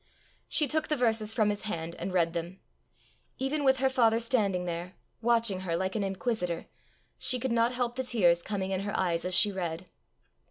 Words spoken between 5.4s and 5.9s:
her